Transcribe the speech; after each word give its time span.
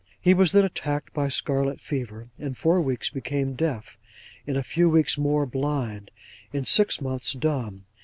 He 0.19 0.33
was 0.33 0.51
then 0.51 0.65
attacked 0.65 1.13
by 1.13 1.29
scarlet 1.29 1.79
fever; 1.79 2.29
in 2.39 2.55
four 2.55 2.81
weeks 2.81 3.09
became 3.11 3.53
deaf; 3.53 3.99
in 4.47 4.55
a 4.57 4.63
few 4.63 4.89
weeks 4.89 5.15
more, 5.15 5.45
blind; 5.45 6.09
in 6.51 6.65
six 6.65 6.99
months, 6.99 7.33
dumb. 7.33 7.85